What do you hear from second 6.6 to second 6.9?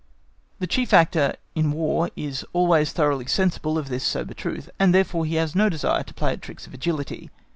of